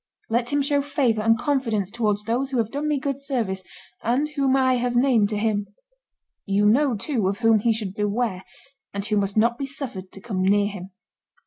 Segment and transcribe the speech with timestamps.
[0.31, 3.63] Let him show favor and confidence towards those who have done me good service
[4.01, 5.67] and whom I have named to him.
[6.47, 8.43] You know, too, of whom he should beware,
[8.95, 10.89] and who must not be suffered to come near him."